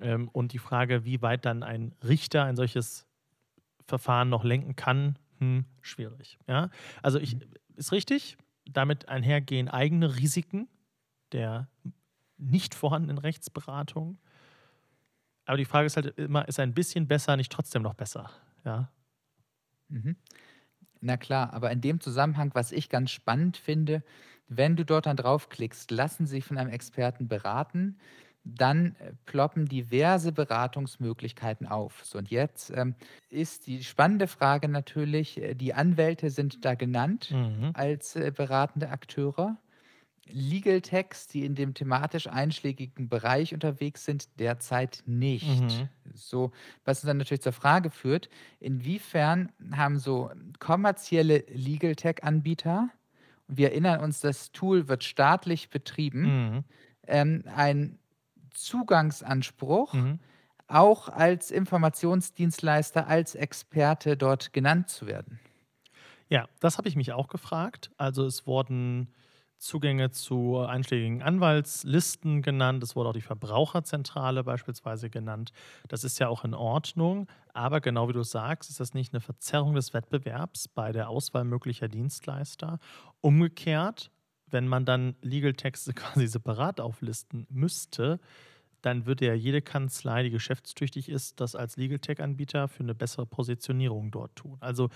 [0.00, 3.06] Ähm, und die Frage, wie weit dann ein Richter ein solches
[3.90, 6.38] Verfahren noch lenken kann, hm, schwierig.
[6.46, 6.70] Ja?
[7.02, 7.36] Also ich,
[7.76, 10.68] ist richtig, damit einhergehen eigene Risiken
[11.32, 11.68] der
[12.38, 14.18] nicht vorhandenen Rechtsberatung.
[15.44, 18.30] Aber die Frage ist halt immer, ist ein bisschen besser nicht trotzdem noch besser?
[18.64, 18.90] Ja.
[19.88, 20.16] Mhm.
[21.00, 24.02] Na klar, aber in dem Zusammenhang, was ich ganz spannend finde,
[24.48, 27.98] wenn du dort dann draufklickst, lassen sich von einem Experten beraten,
[28.44, 32.04] dann äh, ploppen diverse Beratungsmöglichkeiten auf.
[32.04, 32.94] So, und jetzt ähm,
[33.28, 37.70] ist die spannende Frage natürlich, äh, die Anwälte sind da genannt mhm.
[37.74, 39.56] als äh, beratende Akteure.
[40.32, 45.60] Legal Techs, die in dem thematisch einschlägigen Bereich unterwegs sind, derzeit nicht.
[45.60, 45.88] Mhm.
[46.14, 46.52] So,
[46.84, 48.28] was uns dann natürlich zur Frage führt,
[48.60, 52.90] inwiefern haben so kommerzielle Legal Tech-Anbieter,
[53.48, 56.64] wir erinnern uns, das Tool wird staatlich betrieben, mhm.
[57.08, 57.98] ähm, ein
[58.50, 60.18] Zugangsanspruch, mhm.
[60.66, 65.40] auch als Informationsdienstleister, als Experte dort genannt zu werden?
[66.28, 67.90] Ja, das habe ich mich auch gefragt.
[67.96, 69.12] Also es wurden
[69.60, 72.82] Zugänge zu einschlägigen Anwaltslisten genannt.
[72.82, 75.52] Es wurde auch die Verbraucherzentrale beispielsweise genannt.
[75.88, 77.28] Das ist ja auch in Ordnung.
[77.52, 81.44] Aber genau wie du sagst, ist das nicht eine Verzerrung des Wettbewerbs bei der Auswahl
[81.44, 82.78] möglicher Dienstleister.
[83.20, 84.10] Umgekehrt
[84.50, 88.20] wenn man dann Legal-Texte quasi separat auflisten müsste,
[88.82, 94.10] dann würde ja jede Kanzlei, die geschäftstüchtig ist, das als Legal-Tech-Anbieter für eine bessere Positionierung
[94.10, 94.56] dort tun.
[94.60, 94.88] Also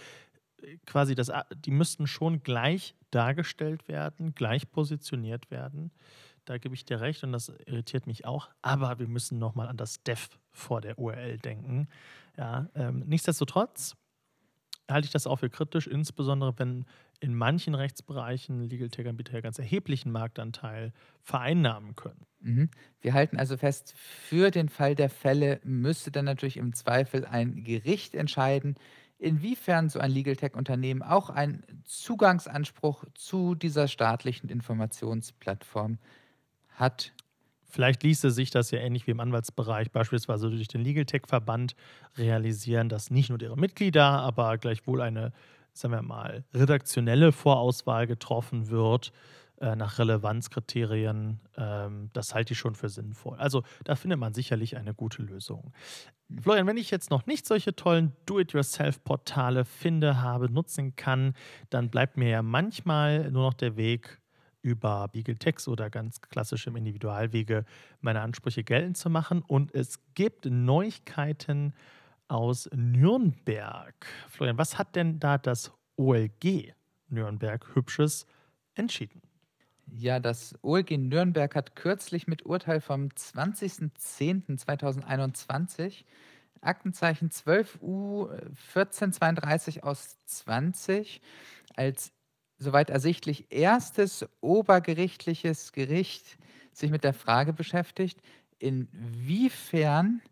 [0.62, 5.92] äh, quasi das, die müssten schon gleich dargestellt werden, gleich positioniert werden.
[6.44, 8.50] Da gebe ich dir recht und das irritiert mich auch.
[8.60, 11.88] Aber wir müssen nochmal an das Def vor der URL denken.
[12.36, 13.96] Ja, ähm, nichtsdestotrotz
[14.90, 16.84] halte ich das auch für kritisch, insbesondere wenn
[17.20, 22.26] in manchen Rechtsbereichen Legal Tech-Anbieter ganz erheblichen Marktanteil vereinnahmen können.
[22.40, 22.70] Mhm.
[23.00, 27.64] Wir halten also fest, für den Fall der Fälle müsste dann natürlich im Zweifel ein
[27.64, 28.76] Gericht entscheiden,
[29.18, 35.98] inwiefern so ein Legal Tech-Unternehmen auch einen Zugangsanspruch zu dieser staatlichen Informationsplattform
[36.68, 37.12] hat
[37.74, 41.74] Vielleicht ließe sich das ja ähnlich wie im Anwaltsbereich beispielsweise durch den Legal Tech-Verband
[42.16, 45.32] realisieren, dass nicht nur ihre Mitglieder, aber gleichwohl eine,
[45.74, 49.12] sagen wir mal, redaktionelle Vorauswahl getroffen wird
[49.60, 51.40] äh, nach Relevanzkriterien.
[51.56, 53.38] Ähm, das halte ich schon für sinnvoll.
[53.38, 55.72] Also da findet man sicherlich eine gute Lösung.
[56.40, 61.34] Florian, wenn ich jetzt noch nicht solche tollen Do-it-yourself-Portale finde, habe, nutzen kann,
[61.70, 64.20] dann bleibt mir ja manchmal nur noch der Weg
[64.62, 67.64] über BeagleText oder ganz klassisch im Individualwege
[68.00, 69.42] meine Ansprüche geltend zu machen.
[69.42, 71.74] Und es gibt Neuigkeiten
[72.28, 73.94] aus Nürnberg.
[74.28, 76.74] Florian, was hat denn da das OLG
[77.08, 78.26] Nürnberg Hübsches
[78.74, 79.22] entschieden?
[79.92, 86.04] Ja, das OLG Nürnberg hat kürzlich mit Urteil vom 20.10.2021
[86.60, 91.20] Aktenzeichen 12 U 1432 aus 20
[91.76, 92.12] als
[92.58, 96.38] soweit ersichtlich, erstes obergerichtliches Gericht
[96.72, 98.20] sich mit der Frage beschäftigt,
[98.58, 100.22] inwiefern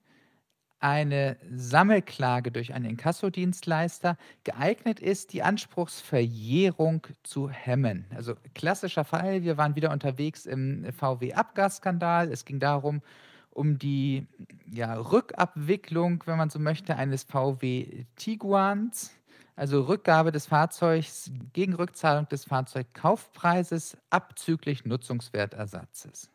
[0.83, 8.07] eine Sammelklage durch einen Inkassodienstleister geeignet ist, die Anspruchsverjährung zu hemmen.
[8.15, 12.31] Also klassischer Fall, wir waren wieder unterwegs im VW-Abgasskandal.
[12.31, 13.03] Es ging darum,
[13.51, 14.27] um die
[14.71, 19.13] ja, Rückabwicklung, wenn man so möchte, eines VW Tiguans
[19.55, 26.32] also Rückgabe des Fahrzeugs gegen Rückzahlung des Fahrzeugkaufpreises abzüglich Nutzungswertersatzes.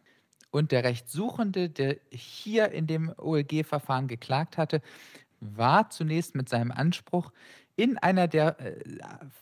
[0.51, 4.81] Und der Rechtssuchende, der hier in dem OLG-Verfahren geklagt hatte,
[5.39, 7.31] war zunächst mit seinem Anspruch
[7.75, 8.75] in einer der äh,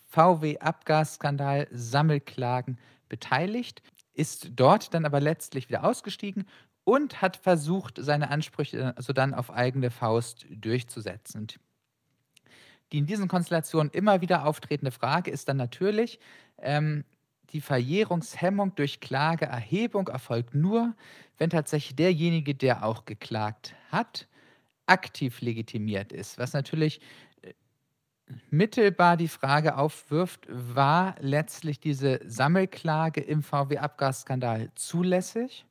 [0.10, 3.82] VW-Abgasskandal-Sammelklagen beteiligt,
[4.14, 6.46] ist dort dann aber letztlich wieder ausgestiegen
[6.84, 11.42] und hat versucht, seine Ansprüche also dann auf eigene Faust durchzusetzen.
[11.42, 11.60] Und
[12.92, 16.20] die in diesen Konstellationen immer wieder auftretende Frage ist dann natürlich,
[16.60, 17.04] ähm,
[17.56, 20.94] die Verjährungshemmung durch Klageerhebung erfolgt nur,
[21.38, 24.28] wenn tatsächlich derjenige, der auch geklagt hat,
[24.88, 27.00] aktiv legitimiert ist, was natürlich
[27.44, 27.54] äh,
[28.50, 35.66] mittelbar die Frage aufwirft, war letztlich diese Sammelklage im VW-Abgasskandal zulässig?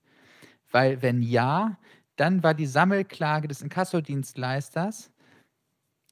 [0.70, 1.77] Weil wenn ja,
[2.16, 5.11] dann war die Sammelklage des Inkassodienstleisters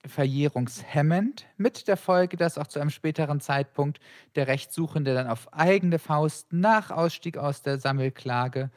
[0.06, 4.00] verjährungshemmend, mit der Folge, dass auch zu einem späteren Zeitpunkt
[4.34, 8.70] der Rechtssuchende dann auf eigene Faust nach Ausstieg aus der Sammelklage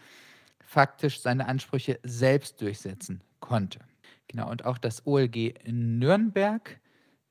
[0.60, 3.80] faktisch seine Ansprüche selbst durchsetzen konnte.
[4.28, 6.80] Genau, und auch das OLG Nürnberg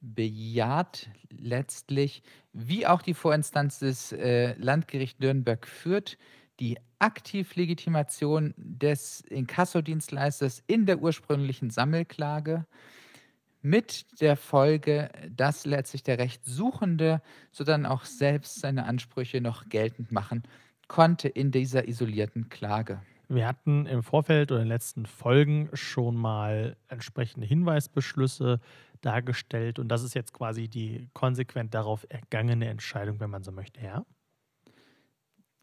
[0.00, 6.18] bejaht letztlich, wie auch die Vorinstanz des äh, Landgericht Nürnberg führt,
[6.60, 12.66] die Aktivlegitimation des Inkassodienstleisters in der ursprünglichen Sammelklage
[13.64, 20.12] mit der Folge, dass letztlich der Rechtssuchende so dann auch selbst seine Ansprüche noch geltend
[20.12, 20.42] machen
[20.86, 23.00] konnte in dieser isolierten Klage.
[23.28, 28.60] Wir hatten im Vorfeld oder in den letzten Folgen schon mal entsprechende Hinweisbeschlüsse
[29.00, 33.80] dargestellt und das ist jetzt quasi die konsequent darauf ergangene Entscheidung, wenn man so möchte,
[33.80, 34.04] ja?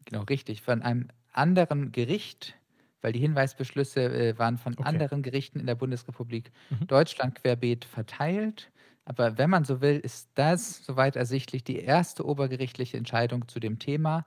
[0.06, 0.60] Genau, richtig.
[0.60, 2.56] Von einem anderen Gericht
[3.02, 4.88] weil die Hinweisbeschlüsse äh, waren von okay.
[4.88, 6.86] anderen Gerichten in der Bundesrepublik mhm.
[6.86, 8.70] Deutschland querbeet verteilt.
[9.04, 13.78] Aber wenn man so will, ist das soweit ersichtlich die erste obergerichtliche Entscheidung zu dem
[13.78, 14.24] Thema,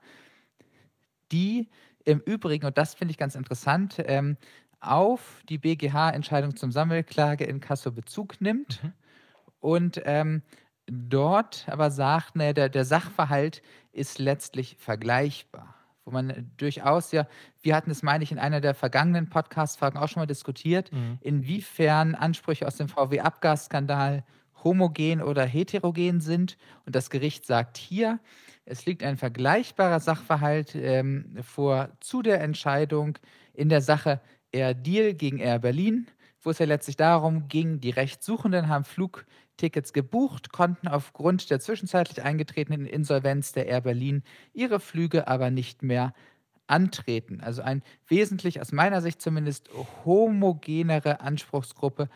[1.32, 1.68] die
[2.04, 4.36] im Übrigen, und das finde ich ganz interessant, ähm,
[4.80, 8.92] auf die BGH-Entscheidung zum Sammelklage in Kassel Bezug nimmt mhm.
[9.58, 10.42] und ähm,
[10.86, 13.62] dort aber sagt, ne, der, der Sachverhalt
[13.92, 15.75] ist letztlich vergleichbar
[16.06, 17.26] wo man durchaus ja,
[17.60, 21.18] wir hatten es, meine ich, in einer der vergangenen Podcast-Folgen auch schon mal diskutiert, mhm.
[21.20, 24.24] inwiefern Ansprüche aus dem VW-Abgasskandal
[24.64, 26.56] homogen oder heterogen sind.
[26.86, 28.20] Und das Gericht sagt hier,
[28.64, 33.18] es liegt ein vergleichbarer Sachverhalt ähm, vor zu der Entscheidung
[33.52, 34.20] in der Sache
[34.52, 36.06] Air Deal gegen Air Berlin,
[36.40, 41.60] wo es ja letztlich darum ging, die Rechtssuchenden haben Flug Tickets gebucht, konnten aufgrund der
[41.60, 46.14] zwischenzeitlich eingetretenen Insolvenz der Air Berlin ihre Flüge aber nicht mehr
[46.66, 47.40] antreten.
[47.40, 49.70] Also ein wesentlich aus meiner Sicht zumindest
[50.04, 52.08] homogenere Anspruchsgruppe,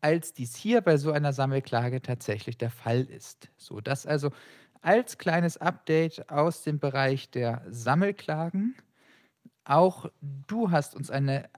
[0.00, 3.50] als dies hier bei so einer Sammelklage tatsächlich der Fall ist.
[3.56, 4.30] So, das also
[4.80, 8.76] als kleines Update aus dem Bereich der Sammelklagen.
[9.64, 11.48] Auch du hast uns eine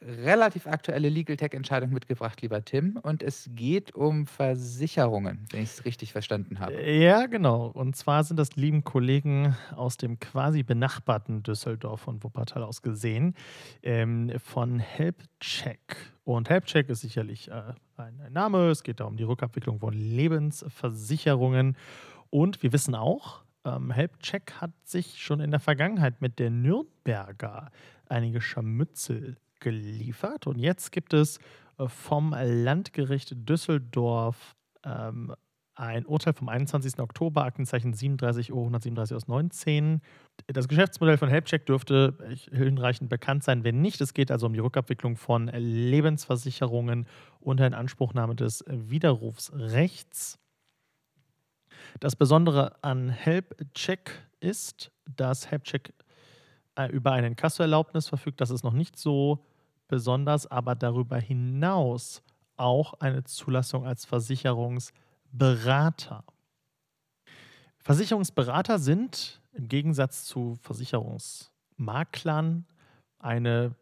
[0.00, 2.98] relativ aktuelle Legal Tech-Entscheidung mitgebracht, lieber Tim.
[3.02, 6.80] Und es geht um Versicherungen, wenn ich es richtig verstanden habe.
[6.88, 7.66] Ja, genau.
[7.66, 13.34] Und zwar sind das lieben Kollegen aus dem quasi benachbarten Düsseldorf und Wuppertal aus gesehen
[13.82, 15.96] ähm, von HelpCheck.
[16.24, 18.70] Und HelpCheck ist sicherlich äh, ein, ein Name.
[18.70, 21.76] Es geht da um die Rückabwicklung von Lebensversicherungen.
[22.30, 27.70] Und wir wissen auch, ähm, HelpCheck hat sich schon in der Vergangenheit mit der Nürnberger
[28.08, 30.46] einige Scharmützel geliefert.
[30.46, 31.38] Und jetzt gibt es
[31.78, 35.34] äh, vom Landgericht Düsseldorf ähm,
[35.78, 36.98] ein Urteil vom 21.
[36.98, 40.00] Oktober, Aktenzeichen 37 O 137 aus 19.
[40.48, 42.18] Das Geschäftsmodell von HelpCheck dürfte
[42.50, 44.00] hinreichend bekannt sein, wenn nicht.
[44.00, 47.06] Es geht also um die Rückabwicklung von Lebensversicherungen
[47.38, 50.38] unter Inanspruchnahme des Widerrufsrechts.
[52.00, 56.07] Das Besondere an HelpCheck ist, dass HelpCheck äh,
[56.86, 58.40] über eine Inkassoerlaubnis verfügt.
[58.40, 59.44] Das ist noch nicht so
[59.88, 62.22] besonders, aber darüber hinaus
[62.56, 66.24] auch eine Zulassung als Versicherungsberater.
[67.78, 72.66] Versicherungsberater sind im Gegensatz zu Versicherungsmaklern
[73.18, 73.74] eine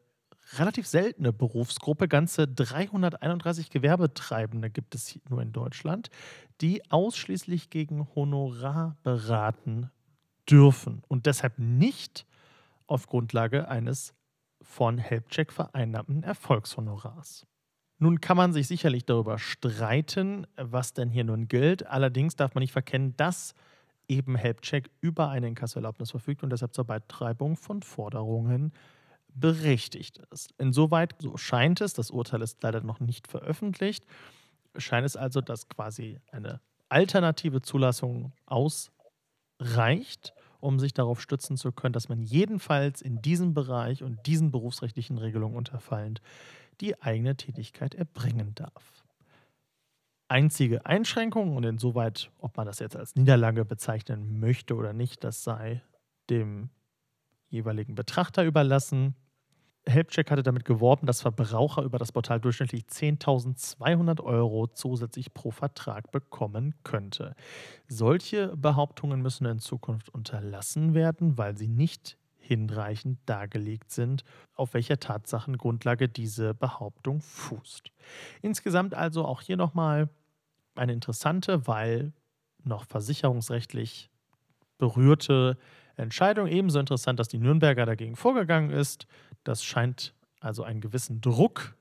[0.54, 2.08] relativ seltene Berufsgruppe.
[2.08, 6.10] Ganze 331 Gewerbetreibende gibt es nur in Deutschland,
[6.60, 9.90] die ausschließlich gegen Honorar beraten
[10.48, 12.26] dürfen und deshalb nicht
[12.86, 14.14] auf Grundlage eines
[14.62, 17.46] von Helpcheck vereinnahmten Erfolgshonorars.
[17.98, 21.86] Nun kann man sich sicherlich darüber streiten, was denn hier nun gilt.
[21.86, 23.54] Allerdings darf man nicht verkennen, dass
[24.08, 28.72] eben Helpcheck über eine Inkassoerlaubnis verfügt und deshalb zur Beitreibung von Forderungen
[29.28, 30.52] berechtigt ist.
[30.58, 34.06] Insoweit, so scheint es, das Urteil ist leider noch nicht veröffentlicht,
[34.76, 41.92] scheint es also, dass quasi eine alternative Zulassung ausreicht um sich darauf stützen zu können,
[41.92, 46.20] dass man jedenfalls in diesem Bereich und diesen berufsrechtlichen Regelungen unterfallend
[46.80, 49.04] die eigene Tätigkeit erbringen darf.
[50.28, 55.44] Einzige Einschränkung und insoweit, ob man das jetzt als Niederlage bezeichnen möchte oder nicht, das
[55.44, 55.82] sei
[56.28, 56.70] dem
[57.48, 59.14] jeweiligen Betrachter überlassen.
[59.88, 66.10] Helpcheck hatte damit geworben, dass Verbraucher über das Portal durchschnittlich 10.200 Euro zusätzlich pro Vertrag
[66.10, 67.34] bekommen könnte.
[67.86, 74.24] Solche Behauptungen müssen in Zukunft unterlassen werden, weil sie nicht hinreichend dargelegt sind,
[74.54, 77.90] auf welcher Tatsachengrundlage diese Behauptung fußt.
[78.42, 80.08] Insgesamt also auch hier nochmal
[80.74, 82.12] eine interessante, weil
[82.62, 84.10] noch versicherungsrechtlich
[84.78, 85.56] berührte
[85.96, 86.46] Entscheidung.
[86.46, 89.06] Ebenso interessant, dass die Nürnberger dagegen vorgegangen ist.
[89.44, 91.74] Das scheint also einen gewissen Druck,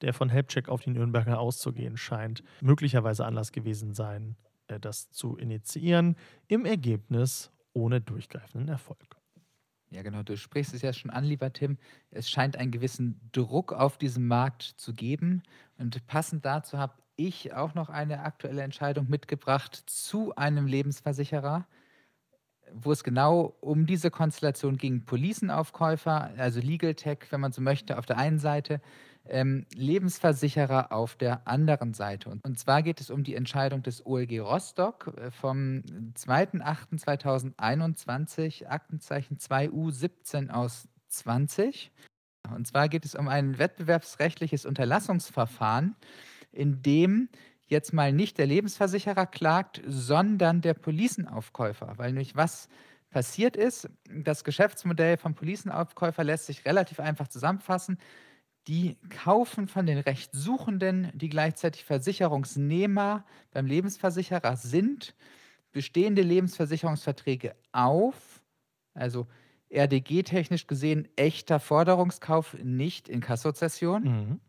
[0.00, 4.36] der von Helpcheck auf die Nürnberger auszugehen scheint, möglicherweise Anlass gewesen sein,
[4.68, 6.16] äh, das zu initiieren.
[6.46, 9.16] Im Ergebnis ohne durchgreifenden Erfolg.
[9.90, 11.78] Ja, genau, du sprichst es ja schon an, lieber Tim.
[12.10, 15.42] Es scheint einen gewissen Druck auf diesem Markt zu geben.
[15.78, 21.66] Und passend dazu habe ich auch noch eine aktuelle Entscheidung mitgebracht zu einem Lebensversicherer,
[22.74, 25.04] wo es genau um diese Konstellation ging.
[25.04, 28.80] Policenaufkäufer, also Legal Tech, wenn man so möchte, auf der einen Seite,
[29.28, 32.30] ähm, Lebensversicherer auf der anderen Seite.
[32.30, 35.82] Und, zwar geht es um die Entscheidung des OLG Rostock äh, vom
[36.14, 41.90] 2.8.2021, Aktenzeichen 2U17 aus 20.
[42.54, 45.94] Und zwar geht es um ein wettbewerbsrechtliches Unterlassungsverfahren,
[46.50, 47.28] in dem
[47.68, 51.94] jetzt mal nicht der Lebensversicherer klagt, sondern der Policenaufkäufer.
[51.96, 52.68] Weil nämlich was
[53.10, 57.98] passiert ist, das Geschäftsmodell vom Policenaufkäufer lässt sich relativ einfach zusammenfassen
[58.68, 65.14] die kaufen von den Rechtssuchenden, die gleichzeitig Versicherungsnehmer beim Lebensversicherer sind,
[65.72, 68.42] bestehende Lebensversicherungsverträge auf,
[68.92, 69.26] also
[69.70, 74.02] RDG-technisch gesehen echter Forderungskauf, nicht in Kassozession.
[74.02, 74.40] Mhm.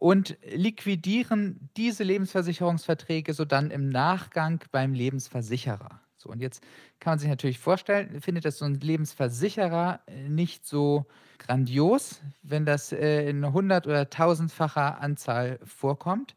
[0.00, 6.00] Und liquidieren diese Lebensversicherungsverträge so dann im Nachgang beim Lebensversicherer.
[6.16, 6.62] So, und jetzt
[7.00, 11.04] kann man sich natürlich vorstellen, findet das so ein Lebensversicherer äh, nicht so
[11.36, 16.34] grandios, wenn das äh, in hundert- oder tausendfacher Anzahl vorkommt.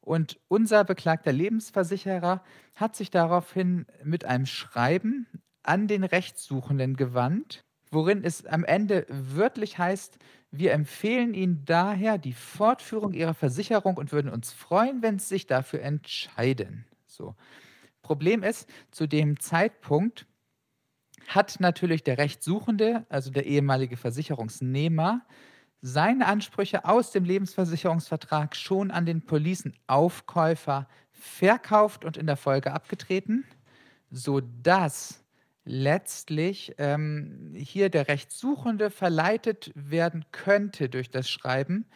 [0.00, 2.42] Und unser beklagter Lebensversicherer
[2.76, 5.26] hat sich daraufhin mit einem Schreiben
[5.62, 10.18] an den Rechtssuchenden gewandt, worin es am Ende wörtlich heißt,
[10.52, 15.46] wir empfehlen Ihnen daher die Fortführung Ihrer Versicherung und würden uns freuen, wenn Sie sich
[15.46, 16.84] dafür entscheiden.
[17.06, 17.34] So.
[18.02, 20.26] Problem ist, zu dem Zeitpunkt
[21.28, 25.22] hat natürlich der Rechtssuchende, also der ehemalige Versicherungsnehmer,
[25.80, 33.44] seine Ansprüche aus dem Lebensversicherungsvertrag schon an den Policenaufkäufer verkauft und in der Folge abgetreten,
[34.10, 35.21] sodass
[35.64, 41.86] letztlich ähm, hier der Rechtssuchende verleitet werden könnte durch das Schreiben,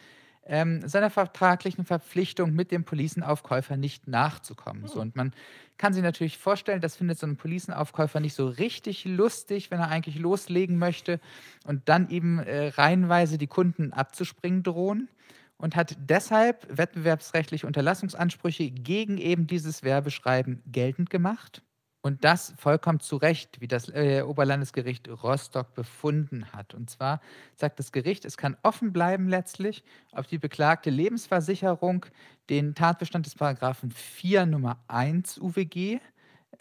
[0.45, 4.87] ähm, seiner vertraglichen Verpflichtung mit dem Policenaufkäufer nicht nachzukommen.
[4.87, 5.01] So, hm.
[5.01, 5.33] und man
[5.77, 9.89] kann sich natürlich vorstellen, das findet so ein Policenaufkäufer nicht so richtig lustig, wenn er
[9.89, 11.19] eigentlich loslegen möchte
[11.65, 15.09] und dann eben äh, reihenweise die Kunden abzuspringen drohen
[15.57, 21.61] und hat deshalb wettbewerbsrechtliche Unterlassungsansprüche gegen eben dieses Werbeschreiben geltend gemacht.
[22.07, 26.73] Und das vollkommen zu Recht, wie das äh, Oberlandesgericht Rostock befunden hat.
[26.73, 27.19] Und zwar
[27.57, 29.83] sagt das Gericht, es kann offen bleiben letztlich,
[30.13, 32.05] ob die beklagte Lebensversicherung
[32.49, 35.99] den Tatbestand des Paragraphen 4 Nummer 1 UWG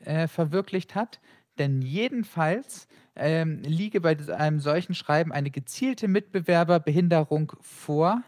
[0.04, 1.20] äh, verwirklicht hat.
[1.58, 8.20] Denn jedenfalls ähm, liege bei einem solchen Schreiben eine gezielte Mitbewerberbehinderung vor,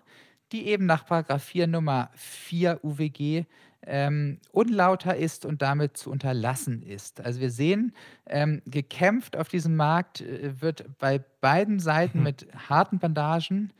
[0.53, 3.45] die eben nach Paragraph 4 Nummer 4 UWG
[3.89, 7.21] ähm, unlauter ist und damit zu unterlassen ist.
[7.21, 7.95] Also wir sehen,
[8.27, 12.25] ähm, gekämpft auf diesem Markt äh, wird bei beiden Seiten mhm.
[12.25, 13.73] mit harten Bandagen.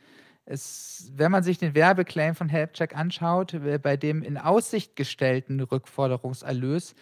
[0.45, 5.59] Es, wenn man sich den Werbeclaim von Helpcheck anschaut, äh, bei dem in Aussicht gestellten
[5.59, 6.95] Rückforderungserlös,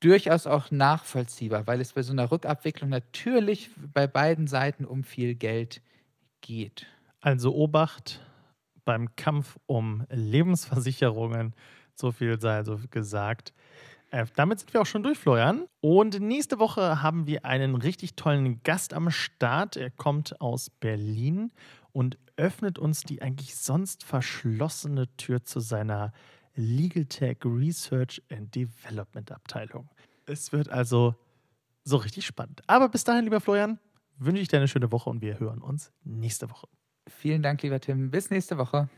[0.00, 5.34] durchaus auch nachvollziehbar, weil es bei so einer Rückabwicklung natürlich bei beiden Seiten um viel
[5.34, 5.82] Geld
[6.40, 6.86] geht.
[7.20, 8.20] Also Obacht
[8.84, 11.54] beim Kampf um Lebensversicherungen
[11.96, 13.52] so viel sei also gesagt.
[14.10, 15.66] Äh, damit sind wir auch schon durch, Florian.
[15.80, 19.76] Und nächste Woche haben wir einen richtig tollen Gast am Start.
[19.76, 21.52] Er kommt aus Berlin
[21.92, 26.12] und öffnet uns die eigentlich sonst verschlossene Tür zu seiner
[26.54, 29.88] Legal Tech Research and Development Abteilung.
[30.26, 31.14] Es wird also
[31.84, 32.62] so richtig spannend.
[32.66, 33.78] Aber bis dahin, lieber Florian,
[34.18, 36.68] wünsche ich dir eine schöne Woche und wir hören uns nächste Woche.
[37.08, 38.10] Vielen Dank, lieber Tim.
[38.10, 38.88] Bis nächste Woche.